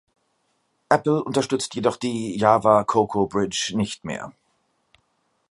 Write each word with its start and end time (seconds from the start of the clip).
Apple 0.89 1.21
unterstützt 1.23 1.75
jedoch 1.75 1.95
die 1.95 2.35
Java-Cocoa 2.35 3.27
Bridge 3.27 3.73
nicht 3.75 4.03
mehr. 4.03 4.33